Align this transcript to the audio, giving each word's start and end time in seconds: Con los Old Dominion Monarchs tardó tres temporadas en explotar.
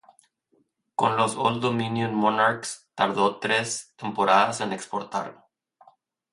Con 0.95 1.15
los 1.15 1.35
Old 1.35 1.61
Dominion 1.61 2.15
Monarchs 2.15 2.89
tardó 2.95 3.35
tres 3.37 3.93
temporadas 3.97 4.59
en 4.61 4.73
explotar. 4.73 5.45